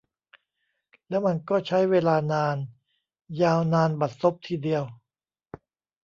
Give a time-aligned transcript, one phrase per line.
[1.09, 2.55] แล้วมันก็ใช้เวลานาน
[3.41, 4.83] ยาวนานบัดซบทีเดียว